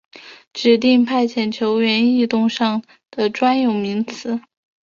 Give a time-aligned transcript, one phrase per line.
[0.51, 4.41] 指定派遣球员异动上的专有名词。